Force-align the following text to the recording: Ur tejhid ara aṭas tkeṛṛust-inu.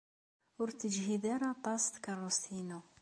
Ur 0.61 0.69
tejhid 0.71 1.23
ara 1.33 1.47
aṭas 1.55 1.81
tkeṛṛust-inu. 1.85 2.79